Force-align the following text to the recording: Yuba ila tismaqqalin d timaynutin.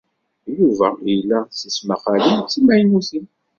Yuba 0.57 0.87
ila 1.13 1.39
tismaqqalin 1.57 2.39
d 2.43 2.47
timaynutin. 2.51 3.25